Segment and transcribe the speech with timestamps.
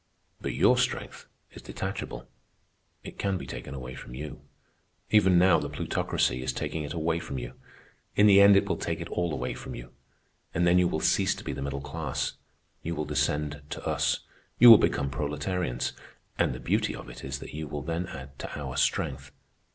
[0.41, 2.27] "But your strength is detachable.
[3.03, 4.41] It can be taken away from you.
[5.11, 7.53] Even now the Plutocracy is taking it away from you.
[8.15, 9.91] In the end it will take it all away from you.
[10.55, 12.33] And then you will cease to be the middle class.
[12.81, 14.21] You will descend to us.
[14.57, 15.93] You will become proletarians.
[16.35, 19.31] And the beauty of it is that you will then add to our strength.